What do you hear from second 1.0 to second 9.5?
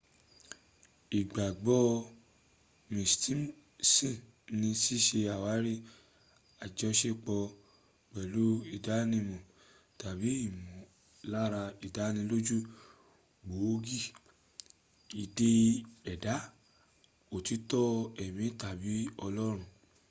ìgbàgbọ́ mysticism ní síse àwárí ajọsepọ̀ pẹ̀lú ìdánimọ̀